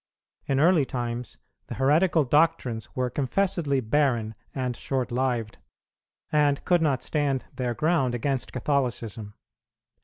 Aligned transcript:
In 0.47 0.59
early 0.59 0.83
times 0.83 1.37
the 1.67 1.75
heretical 1.75 2.23
doctrines 2.23 2.95
were 2.95 3.11
confessedly 3.11 3.81
barren 3.81 4.33
and 4.55 4.75
short 4.75 5.11
lived, 5.11 5.59
and 6.31 6.65
could 6.65 6.81
not 6.81 7.03
stand 7.03 7.45
their 7.53 7.75
ground 7.75 8.15
against 8.15 8.51
Catholicism. 8.51 9.35